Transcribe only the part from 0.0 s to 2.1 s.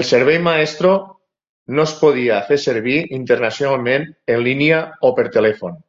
El servei Maestro no es